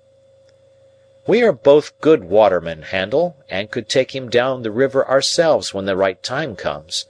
"We 1.27 1.43
are 1.43 1.51
both 1.51 1.99
good 1.99 2.23
watermen, 2.23 2.83
Handel, 2.83 3.35
and 3.49 3.69
could 3.69 3.89
take 3.89 4.15
him 4.15 4.29
down 4.29 4.63
the 4.63 4.71
river 4.71 5.05
ourselves 5.05 5.73
when 5.73 5.83
the 5.83 5.97
right 5.97 6.23
time 6.23 6.55
comes. 6.55 7.07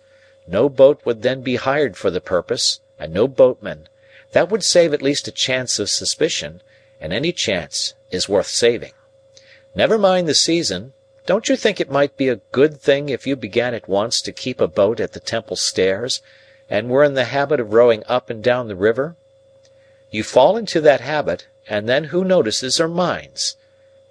No 0.48 0.70
boat 0.70 1.02
would 1.06 1.22
then 1.22 1.42
be 1.42 1.58
hired 1.58 1.96
for 1.96 2.10
the 2.10 2.20
purpose, 2.20 2.80
and 2.98 3.14
no 3.14 3.28
boatman. 3.28 3.88
That 4.32 4.50
would 4.50 4.64
save 4.64 4.92
at 4.92 5.04
least 5.04 5.28
a 5.28 5.32
chance 5.32 5.78
of 5.78 5.92
suspicion, 5.92 6.64
and 7.00 7.14
any 7.14 7.32
chance 7.32 7.94
is 8.10 8.28
worth 8.28 8.48
saving. 8.48 8.94
Never 9.76 10.00
mind 10.00 10.28
the 10.28 10.34
season. 10.34 10.94
Don't 11.30 11.48
you 11.48 11.56
think 11.56 11.80
it 11.80 11.92
might 11.92 12.18
be 12.18 12.28
a 12.28 12.42
good 12.52 12.82
thing 12.82 13.10
if 13.10 13.28
you 13.28 13.36
began 13.36 13.76
at 13.76 13.88
once 13.88 14.20
to 14.20 14.32
keep 14.32 14.60
a 14.60 14.68
boat 14.68 15.00
at 15.00 15.12
the 15.12 15.20
Temple 15.20 15.58
stairs, 15.58 16.24
and 16.68 16.90
were 16.90 17.04
in 17.04 17.14
the 17.14 17.26
habit 17.26 17.60
of 17.60 17.72
rowing 17.72 18.04
up 18.08 18.32
and 18.32 18.44
down 18.44 18.68
the 18.68 18.76
river? 18.76 19.16
You 20.10 20.24
fall 20.24 20.58
into 20.58 20.82
that 20.82 21.02
habit, 21.02 21.46
and 21.68 21.88
then 21.88 22.06
who 22.06 22.24
notices 22.24 22.80
or 22.80 22.88
minds? 22.88 23.58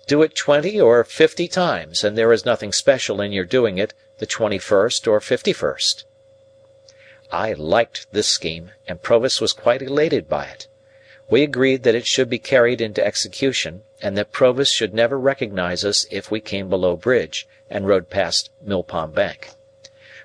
Do 0.06 0.22
it 0.22 0.36
twenty 0.36 0.80
or 0.80 1.02
fifty 1.02 1.48
times, 1.48 2.04
and 2.04 2.16
there 2.16 2.32
is 2.32 2.44
nothing 2.44 2.72
special 2.72 3.20
in 3.20 3.32
your 3.32 3.44
doing 3.44 3.78
it 3.78 3.94
the 4.18 4.24
twenty 4.24 4.58
first 4.58 5.08
or 5.08 5.18
fifty 5.18 5.52
first. 5.52 6.04
I 7.32 7.52
liked 7.52 8.06
this 8.12 8.28
scheme, 8.28 8.70
and 8.86 9.02
Provis 9.02 9.40
was 9.40 9.52
quite 9.52 9.82
elated 9.82 10.28
by 10.28 10.44
it. 10.44 10.68
We 11.28 11.42
agreed 11.42 11.82
that 11.82 11.96
it 11.96 12.06
should 12.06 12.30
be 12.30 12.38
carried 12.38 12.80
into 12.80 13.04
execution, 13.04 13.82
and 14.00 14.16
that 14.16 14.32
Provis 14.32 14.70
should 14.72 14.94
never 14.94 15.18
recognise 15.18 15.84
us 15.84 16.06
if 16.10 16.30
we 16.30 16.40
came 16.40 16.68
below 16.68 16.96
bridge, 16.96 17.46
and 17.68 17.86
rowed 17.86 18.10
past 18.10 18.50
Mill 18.62 18.82
Pond 18.82 19.14
Bank. 19.14 19.50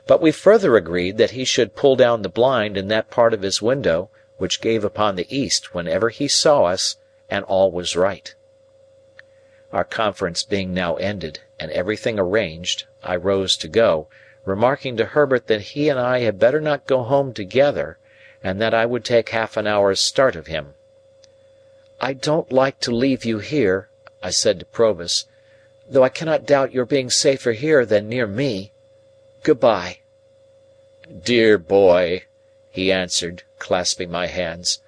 But 0.06 0.22
we 0.22 0.32
further 0.32 0.75
agreed 0.75 1.18
that 1.18 1.32
he 1.32 1.46
should 1.46 1.75
pull 1.75 1.96
down 1.96 2.22
the 2.22 2.30
blind 2.30 2.77
in 2.77 2.88
that 2.89 3.10
part 3.10 3.34
of 3.34 3.42
his 3.42 3.62
window 3.62 4.10
which 4.38 4.62
gave 4.62 4.84
upon 4.84 5.15
the 5.15 5.27
east 5.36 5.74
whenever 5.74 6.10
he 6.10 6.27
saw 6.27 6.65
us, 6.65 6.98
and 7.30 7.46
all 7.46 7.72
was 7.72 7.96
right. 7.96 8.36
Our 9.72 9.84
conference 9.84 10.44
being 10.44 10.74
now 10.74 10.96
ended, 10.96 11.39
and 11.60 11.72
everything 11.72 12.20
arranged, 12.20 12.86
I 13.01 13.15
rose 13.15 13.56
to 13.58 13.68
go, 13.68 14.08
remarking 14.46 14.98
to 14.98 15.06
Herbert 15.06 15.48
that 15.48 15.62
he 15.62 15.89
and 15.89 16.00
I 16.00 16.20
had 16.20 16.38
better 16.38 16.60
not 16.60 16.88
go 16.88 17.03
home 17.03 17.34
together, 17.34 17.98
and 18.44 18.60
that 18.62 18.74
I 18.74 18.86
would 18.86 19.06
take 19.06 19.30
half 19.30 19.56
an 19.56 19.65
hour's 19.65 20.00
start 20.00 20.36
of 20.36 20.48
him. 20.48 20.74
"I 22.05 22.12
don't 22.12 22.51
like 22.51 22.81
to 22.81 22.91
leave 22.91 23.24
you 23.24 23.39
here," 23.39 23.88
I 24.22 24.29
said 24.29 24.60
to 24.60 24.65
Provis, 24.65 25.24
"though 25.88 26.03
I 26.03 26.10
cannot 26.10 26.45
doubt 26.45 26.74
your 26.74 26.83
being 26.83 27.10
safer 27.10 27.53
here 27.53 27.86
than 27.86 28.10
near 28.10 28.27
me. 28.27 28.74
Good 29.41 29.62
bye." 29.62 30.00
"Dear 31.24 31.57
boy," 31.57 32.25
he 32.69 32.91
answered, 32.91 33.43
clasping 33.57 34.12
my 34.12 34.27
hands, 34.27 34.81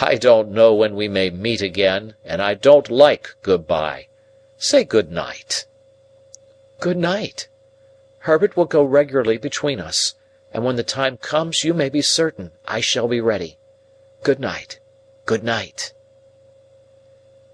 "I 0.00 0.14
don't 0.14 0.52
know 0.52 0.72
when 0.72 0.94
we 0.94 1.08
may 1.08 1.28
meet 1.28 1.60
again, 1.60 2.14
and 2.24 2.40
I 2.40 2.54
don't 2.54 2.88
like 2.88 3.34
good 3.42 3.66
bye. 3.66 4.06
Say 4.56 4.84
good 4.84 5.10
night." 5.10 5.66
"Good 6.78 6.96
night. 6.96 7.48
Herbert 8.20 8.56
will 8.56 8.66
go 8.66 8.84
regularly 8.84 9.38
between 9.38 9.80
us, 9.80 10.14
and 10.52 10.64
when 10.64 10.76
the 10.76 10.84
time 10.84 11.16
comes 11.16 11.64
you 11.64 11.74
may 11.74 11.88
be 11.88 12.00
certain 12.00 12.52
I 12.64 12.80
shall 12.80 13.08
be 13.08 13.20
ready. 13.20 13.58
Good 14.22 14.38
night, 14.38 14.78
good 15.26 15.42
night!" 15.42 15.94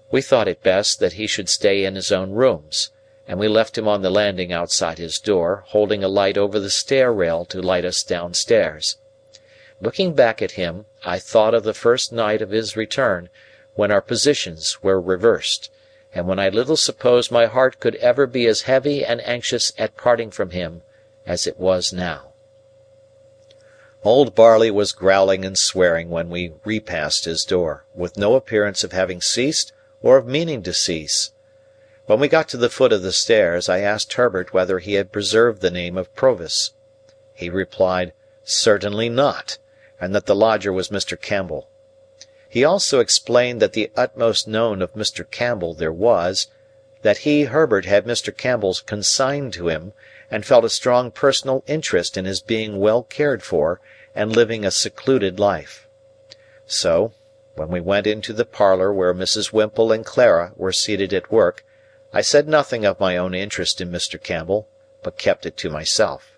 We 0.09 0.21
thought 0.21 0.47
it 0.47 0.63
best 0.63 0.99
that 1.01 1.13
he 1.13 1.27
should 1.27 1.49
stay 1.49 1.83
in 1.83 1.95
his 1.95 2.13
own 2.13 2.31
rooms, 2.31 2.91
and 3.27 3.37
we 3.37 3.49
left 3.49 3.77
him 3.77 3.89
on 3.89 4.03
the 4.03 4.09
landing 4.09 4.53
outside 4.53 4.99
his 4.99 5.19
door, 5.19 5.65
holding 5.67 6.01
a 6.01 6.07
light 6.07 6.37
over 6.37 6.61
the 6.61 6.69
stair 6.69 7.11
rail 7.11 7.43
to 7.45 7.61
light 7.61 7.83
us 7.83 8.03
downstairs. 8.03 8.97
Looking 9.81 10.13
back 10.13 10.41
at 10.41 10.51
him, 10.51 10.85
I 11.03 11.19
thought 11.19 11.53
of 11.53 11.63
the 11.63 11.73
first 11.73 12.13
night 12.13 12.41
of 12.41 12.51
his 12.51 12.77
return, 12.77 13.27
when 13.75 13.91
our 13.91 14.01
positions 14.01 14.81
were 14.81 15.01
reversed 15.01 15.69
and 16.13 16.25
when 16.25 16.39
I 16.39 16.49
little 16.49 16.77
supposed 16.77 17.31
my 17.31 17.45
heart 17.45 17.79
could 17.79 17.95
ever 17.95 18.25
be 18.25 18.47
as 18.47 18.61
heavy 18.61 19.03
and 19.03 19.21
anxious 19.27 19.73
at 19.77 19.97
parting 19.97 20.31
from 20.31 20.51
him 20.51 20.81
as 21.25 21.45
it 21.45 21.59
was 21.59 21.91
now. 21.91 22.31
Old 24.03 24.33
Barley 24.33 24.71
was 24.71 24.93
growling 24.93 25.43
and 25.43 25.57
swearing 25.57 26.09
when 26.09 26.29
we 26.29 26.53
repassed 26.63 27.25
his 27.25 27.43
door, 27.43 27.85
with 27.93 28.17
no 28.17 28.35
appearance 28.35 28.85
of 28.85 28.93
having 28.93 29.21
ceased 29.21 29.73
or 30.01 30.17
of 30.17 30.27
meaning 30.27 30.63
to 30.63 30.73
cease. 30.73 31.31
When 32.05 32.19
we 32.19 32.27
got 32.27 32.47
to 32.49 32.57
the 32.57 32.69
foot 32.69 32.93
of 32.93 33.01
the 33.01 33.11
stairs, 33.11 33.67
I 33.67 33.79
asked 33.79 34.13
Herbert 34.13 34.53
whether 34.53 34.79
he 34.79 34.93
had 34.93 35.11
preserved 35.11 35.61
the 35.61 35.71
name 35.71 35.97
of 35.97 36.15
Provis. 36.15 36.71
He 37.33 37.49
replied, 37.49 38.13
certainly 38.43 39.09
not, 39.09 39.57
and 39.99 40.15
that 40.15 40.25
the 40.25 40.35
lodger 40.35 40.71
was 40.71 40.89
Mr. 40.89 41.19
Campbell. 41.19 41.69
He 42.49 42.63
also 42.63 42.99
explained 42.99 43.61
that 43.61 43.73
the 43.73 43.91
utmost 43.97 44.47
known 44.47 44.81
of 44.81 44.93
Mr. 44.93 45.29
Campbell 45.29 45.73
there 45.73 45.91
was, 45.91 46.47
that 47.01 47.19
he, 47.19 47.43
Herbert, 47.43 47.85
had 47.85 48.05
Mr. 48.05 48.35
Campbell 48.35 48.77
consigned 48.85 49.53
to 49.53 49.67
him, 49.67 49.93
and 50.31 50.45
felt 50.45 50.65
a 50.65 50.69
strong 50.69 51.11
personal 51.11 51.63
interest 51.67 52.17
in 52.17 52.25
his 52.25 52.39
being 52.41 52.79
well 52.79 53.03
cared 53.03 53.43
for 53.43 53.81
and 54.15 54.35
living 54.35 54.65
a 54.65 54.71
secluded 54.71 55.39
life. 55.39 55.87
So, 56.65 57.13
when 57.57 57.69
we 57.69 57.81
went 57.81 58.05
into 58.05 58.33
the 58.33 58.45
parlour 58.45 58.93
where 58.93 59.13
Mrs. 59.13 59.51
Whimple 59.51 59.91
and 59.91 60.05
Clara 60.05 60.53
were 60.55 60.71
seated 60.71 61.11
at 61.11 61.31
work, 61.31 61.65
I 62.13 62.21
said 62.21 62.47
nothing 62.47 62.85
of 62.85 62.99
my 62.99 63.17
own 63.17 63.33
interest 63.33 63.81
in 63.81 63.91
Mr. 63.91 64.21
Campbell, 64.21 64.67
but 65.03 65.17
kept 65.17 65.45
it 65.45 65.57
to 65.57 65.69
myself. 65.69 66.37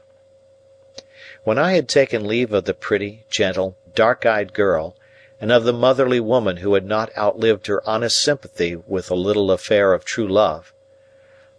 When 1.43 1.57
I 1.57 1.73
had 1.73 1.87
taken 1.87 2.27
leave 2.27 2.53
of 2.53 2.65
the 2.65 2.73
pretty, 2.73 3.25
gentle, 3.29 3.77
dark 3.93 4.25
eyed 4.25 4.53
girl 4.53 4.95
and 5.41 5.51
of 5.51 5.63
the 5.63 5.73
motherly 5.73 6.19
woman 6.19 6.57
who 6.57 6.73
had 6.73 6.85
not 6.85 7.15
outlived 7.17 7.67
her 7.67 7.87
honest 7.87 8.17
sympathy 8.17 8.75
with 8.75 9.07
the 9.07 9.15
little 9.15 9.51
affair 9.51 9.93
of 9.93 10.05
true 10.05 10.27
love, 10.27 10.73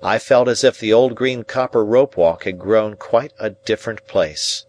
I 0.02 0.18
felt 0.18 0.48
as 0.48 0.64
if 0.64 0.78
the 0.78 0.92
old 0.92 1.14
green 1.14 1.44
copper 1.44 1.84
rope 1.84 2.16
walk 2.16 2.44
had 2.44 2.58
grown 2.58 2.96
quite 2.96 3.34
a 3.38 3.50
different 3.50 4.06
place. 4.06 4.64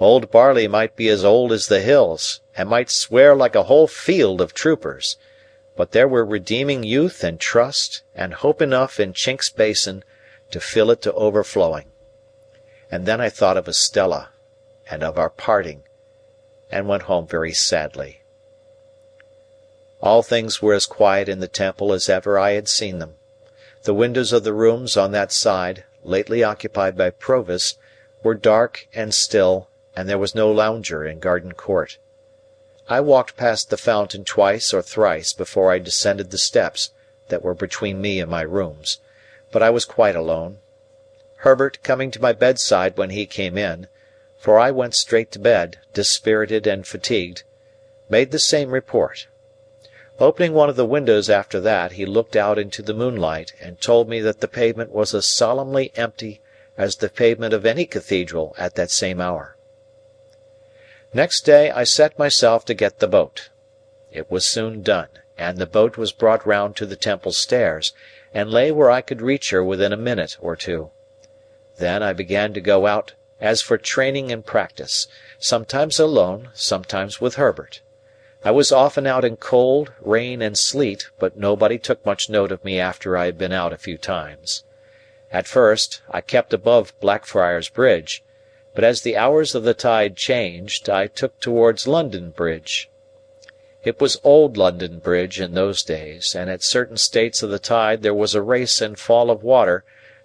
Old 0.00 0.30
Barley 0.30 0.68
might 0.68 0.94
be 0.94 1.08
as 1.08 1.24
old 1.24 1.50
as 1.50 1.66
the 1.66 1.80
hills, 1.80 2.40
and 2.56 2.68
might 2.68 2.88
swear 2.88 3.34
like 3.34 3.56
a 3.56 3.64
whole 3.64 3.88
field 3.88 4.40
of 4.40 4.54
troopers, 4.54 5.16
but 5.76 5.90
there 5.90 6.06
were 6.06 6.24
redeeming 6.24 6.84
youth 6.84 7.24
and 7.24 7.40
trust 7.40 8.02
and 8.14 8.34
hope 8.34 8.62
enough 8.62 9.00
in 9.00 9.12
Chinks 9.12 9.50
Basin 9.50 10.04
to 10.52 10.60
fill 10.60 10.92
it 10.92 11.02
to 11.02 11.12
overflowing. 11.14 11.86
And 12.92 13.06
then 13.06 13.20
I 13.20 13.28
thought 13.28 13.56
of 13.56 13.66
Estella, 13.66 14.30
and 14.88 15.02
of 15.02 15.18
our 15.18 15.30
parting, 15.30 15.82
and 16.70 16.86
went 16.86 17.04
home 17.04 17.26
very 17.26 17.52
sadly. 17.52 18.22
All 20.00 20.22
things 20.22 20.62
were 20.62 20.74
as 20.74 20.86
quiet 20.86 21.28
in 21.28 21.40
the 21.40 21.48
Temple 21.48 21.92
as 21.92 22.08
ever 22.08 22.38
I 22.38 22.52
had 22.52 22.68
seen 22.68 23.00
them. 23.00 23.16
The 23.82 23.94
windows 23.94 24.32
of 24.32 24.44
the 24.44 24.54
rooms 24.54 24.96
on 24.96 25.10
that 25.10 25.32
side, 25.32 25.82
lately 26.04 26.44
occupied 26.44 26.96
by 26.96 27.10
Provis, 27.10 27.74
were 28.22 28.34
dark 28.34 28.86
and 28.94 29.12
still, 29.12 29.68
and 29.98 30.08
there 30.08 30.16
was 30.16 30.32
no 30.32 30.48
lounger 30.48 31.04
in 31.04 31.18
Garden 31.18 31.50
Court. 31.50 31.98
I 32.88 33.00
walked 33.00 33.36
past 33.36 33.68
the 33.68 33.76
fountain 33.76 34.22
twice 34.22 34.72
or 34.72 34.80
thrice 34.80 35.32
before 35.32 35.72
I 35.72 35.80
descended 35.80 36.30
the 36.30 36.38
steps 36.38 36.92
that 37.30 37.42
were 37.42 37.52
between 37.52 38.00
me 38.00 38.20
and 38.20 38.30
my 38.30 38.42
rooms, 38.42 39.00
but 39.50 39.60
I 39.60 39.70
was 39.70 39.84
quite 39.84 40.14
alone. 40.14 40.58
Herbert, 41.38 41.82
coming 41.82 42.12
to 42.12 42.22
my 42.22 42.32
bedside 42.32 42.96
when 42.96 43.10
he 43.10 43.26
came 43.26 43.58
in 43.58 43.88
for 44.38 44.56
I 44.56 44.70
went 44.70 44.94
straight 44.94 45.32
to 45.32 45.40
bed, 45.40 45.78
dispirited 45.92 46.64
and 46.64 46.86
fatigued 46.86 47.42
made 48.08 48.30
the 48.30 48.38
same 48.38 48.70
report. 48.70 49.26
Opening 50.20 50.54
one 50.54 50.68
of 50.68 50.76
the 50.76 50.86
windows 50.86 51.28
after 51.28 51.58
that, 51.58 51.92
he 51.92 52.06
looked 52.06 52.36
out 52.36 52.56
into 52.56 52.82
the 52.82 52.94
moonlight, 52.94 53.52
and 53.60 53.80
told 53.80 54.08
me 54.08 54.20
that 54.20 54.40
the 54.40 54.46
pavement 54.46 54.92
was 54.92 55.12
as 55.12 55.26
solemnly 55.26 55.90
empty 55.96 56.40
as 56.76 56.94
the 56.94 57.08
pavement 57.08 57.52
of 57.52 57.66
any 57.66 57.84
cathedral 57.84 58.54
at 58.56 58.76
that 58.76 58.92
same 58.92 59.20
hour. 59.20 59.56
Next 61.14 61.46
day 61.46 61.70
I 61.70 61.84
set 61.84 62.18
myself 62.18 62.66
to 62.66 62.74
get 62.74 62.98
the 62.98 63.08
boat. 63.08 63.48
It 64.12 64.30
was 64.30 64.44
soon 64.44 64.82
done, 64.82 65.08
and 65.38 65.56
the 65.56 65.66
boat 65.66 65.96
was 65.96 66.12
brought 66.12 66.46
round 66.46 66.76
to 66.76 66.86
the 66.86 66.96
Temple 66.96 67.32
stairs, 67.32 67.94
and 68.34 68.50
lay 68.50 68.70
where 68.70 68.90
I 68.90 69.00
could 69.00 69.22
reach 69.22 69.48
her 69.50 69.64
within 69.64 69.92
a 69.92 69.96
minute 69.96 70.36
or 70.38 70.54
two. 70.54 70.90
Then 71.78 72.02
I 72.02 72.12
began 72.12 72.52
to 72.52 72.60
go 72.60 72.86
out 72.86 73.14
as 73.40 73.62
for 73.62 73.78
training 73.78 74.30
and 74.30 74.44
practice, 74.44 75.08
sometimes 75.38 75.98
alone, 75.98 76.50
sometimes 76.52 77.22
with 77.22 77.36
Herbert. 77.36 77.80
I 78.44 78.50
was 78.50 78.70
often 78.70 79.06
out 79.06 79.24
in 79.24 79.36
cold, 79.36 79.92
rain, 80.00 80.42
and 80.42 80.58
sleet, 80.58 81.08
but 81.18 81.38
nobody 81.38 81.78
took 81.78 82.04
much 82.04 82.28
note 82.28 82.52
of 82.52 82.64
me 82.64 82.78
after 82.78 83.16
I 83.16 83.24
had 83.24 83.38
been 83.38 83.52
out 83.52 83.72
a 83.72 83.78
few 83.78 83.96
times. 83.96 84.64
At 85.30 85.46
first, 85.46 86.02
I 86.10 86.20
kept 86.20 86.52
above 86.52 86.92
Blackfriars 87.00 87.68
Bridge, 87.68 88.22
but 88.74 88.84
as 88.84 89.02
the 89.02 89.16
hours 89.16 89.54
of 89.54 89.62
the 89.62 89.74
tide 89.74 90.16
changed, 90.16 90.90
I 90.90 91.06
took 91.06 91.40
towards 91.40 91.86
London 91.86 92.30
Bridge. 92.30 92.90
It 93.84 94.00
was 94.00 94.20
Old 94.22 94.56
London 94.56 94.98
Bridge 94.98 95.40
in 95.40 95.54
those 95.54 95.82
days, 95.82 96.34
and 96.34 96.50
at 96.50 96.62
certain 96.62 96.96
states 96.96 97.42
of 97.42 97.50
the 97.50 97.58
tide 97.58 98.02
there 98.02 98.14
was 98.14 98.34
a 98.34 98.42
race 98.42 98.80
and 98.80 98.98
fall 98.98 99.30
of 99.30 99.42
water 99.42 99.84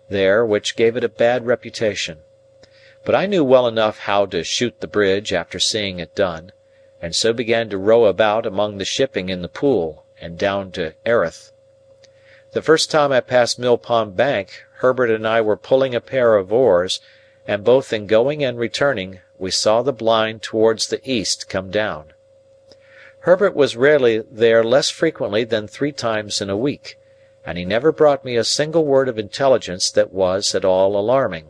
there 0.09 0.45
which 0.45 0.75
gave 0.75 0.97
it 0.97 1.03
a 1.03 1.09
bad 1.09 1.45
reputation. 1.45 2.19
But 3.05 3.15
I 3.15 3.25
knew 3.25 3.43
well 3.43 3.67
enough 3.67 3.99
how 3.99 4.25
to 4.27 4.43
shoot 4.43 4.79
the 4.79 4.87
bridge 4.87 5.31
after 5.31 5.59
seeing 5.59 5.99
it 5.99 6.15
done 6.15 6.51
and 7.03 7.13
so 7.13 7.33
began 7.33 7.67
to 7.67 7.77
row 7.77 8.05
about 8.05 8.45
among 8.45 8.77
the 8.77 8.85
shipping 8.85 9.27
in 9.27 9.41
the 9.41 9.49
Pool, 9.49 10.05
and 10.21 10.37
down 10.37 10.71
to 10.71 10.93
Erith. 11.05 11.51
The 12.53 12.61
first 12.61 12.89
time 12.89 13.11
I 13.11 13.19
passed 13.19 13.59
Mill 13.59 13.77
Pond 13.77 14.15
Bank, 14.15 14.63
Herbert 14.75 15.09
and 15.09 15.27
I 15.27 15.41
were 15.41 15.57
pulling 15.57 15.93
a 15.93 15.99
pair 15.99 16.37
of 16.37 16.53
oars, 16.53 17.01
and 17.47 17.63
both 17.63 17.91
in 17.91 18.07
going 18.07 18.43
and 18.43 18.57
returning 18.57 19.19
we 19.37 19.51
saw 19.51 19.81
the 19.81 19.91
blind 19.91 20.41
towards 20.41 20.87
the 20.87 21.01
east 21.09 21.49
come 21.49 21.69
down. 21.69 22.13
Herbert 23.19 23.55
was 23.55 23.75
rarely 23.75 24.19
there 24.19 24.63
less 24.63 24.89
frequently 24.89 25.43
than 25.43 25.67
three 25.67 25.91
times 25.91 26.41
in 26.41 26.49
a 26.49 26.57
week, 26.57 26.97
and 27.45 27.57
he 27.57 27.65
never 27.65 27.91
brought 27.91 28.23
me 28.23 28.35
a 28.37 28.43
single 28.43 28.85
word 28.85 29.09
of 29.09 29.19
intelligence 29.19 29.91
that 29.91 30.13
was 30.13 30.55
at 30.55 30.63
all 30.63 30.97
alarming. 30.97 31.49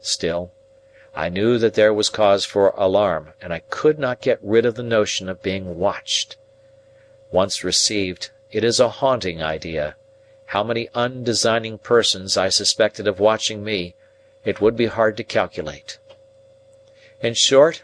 Still, 0.00 0.52
I 1.14 1.30
knew 1.30 1.56
that 1.58 1.74
there 1.74 1.94
was 1.94 2.10
cause 2.10 2.44
for 2.44 2.74
alarm, 2.76 3.32
and 3.40 3.52
I 3.52 3.60
could 3.60 3.98
not 3.98 4.20
get 4.20 4.38
rid 4.42 4.66
of 4.66 4.74
the 4.74 4.82
notion 4.82 5.30
of 5.30 5.42
being 5.42 5.78
watched. 5.78 6.36
Once 7.30 7.64
received, 7.64 8.30
it 8.52 8.62
is 8.62 8.78
a 8.78 8.88
haunting 8.88 9.42
idea; 9.42 9.96
how 10.46 10.62
many 10.62 10.88
undesigning 10.94 11.82
persons 11.82 12.36
I 12.36 12.50
suspected 12.50 13.08
of 13.08 13.18
watching 13.18 13.64
me, 13.64 13.94
it 14.46 14.60
would 14.60 14.76
be 14.76 14.86
hard 14.86 15.16
to 15.16 15.24
calculate. 15.24 15.98
In 17.20 17.34
short, 17.34 17.82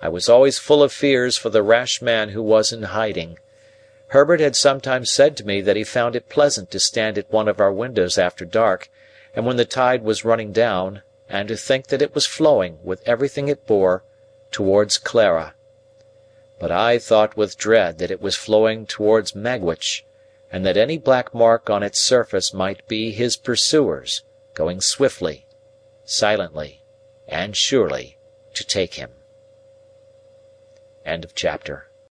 I 0.00 0.10
was 0.10 0.28
always 0.28 0.58
full 0.58 0.82
of 0.82 0.92
fears 0.92 1.38
for 1.38 1.48
the 1.48 1.62
rash 1.62 2.02
man 2.02 2.28
who 2.28 2.42
was 2.42 2.70
in 2.70 2.82
hiding. 2.82 3.38
Herbert 4.08 4.40
had 4.40 4.54
sometimes 4.54 5.10
said 5.10 5.38
to 5.38 5.46
me 5.46 5.62
that 5.62 5.76
he 5.76 5.84
found 5.84 6.14
it 6.14 6.28
pleasant 6.28 6.70
to 6.70 6.80
stand 6.80 7.16
at 7.16 7.32
one 7.32 7.48
of 7.48 7.60
our 7.60 7.72
windows 7.72 8.18
after 8.18 8.44
dark, 8.44 8.90
and 9.34 9.46
when 9.46 9.56
the 9.56 9.64
tide 9.64 10.04
was 10.04 10.24
running 10.24 10.52
down 10.52 11.00
and 11.30 11.48
to 11.48 11.56
think 11.56 11.86
that 11.86 12.02
it 12.02 12.14
was 12.14 12.26
flowing, 12.26 12.78
with 12.82 13.02
everything 13.08 13.48
it 13.48 13.66
bore, 13.66 14.04
towards 14.50 14.98
Clara. 14.98 15.54
But 16.60 16.70
I 16.70 16.98
thought 16.98 17.38
with 17.38 17.56
dread 17.56 17.96
that 17.98 18.10
it 18.10 18.20
was 18.20 18.36
flowing 18.36 18.84
towards 18.84 19.34
Magwitch, 19.34 20.02
and 20.50 20.66
that 20.66 20.76
any 20.76 20.98
black 20.98 21.32
mark 21.32 21.70
on 21.70 21.82
its 21.82 21.98
surface 21.98 22.52
might 22.52 22.86
be 22.86 23.12
his 23.12 23.38
pursuers, 23.38 24.24
going 24.52 24.82
swiftly, 24.82 25.46
silently, 26.04 26.82
and 27.28 27.56
surely 27.56 28.18
to 28.54 28.64
take 28.64 28.94
him. 28.94 29.10
End 31.04 31.24
of 31.24 31.34
chapter. 31.34 31.88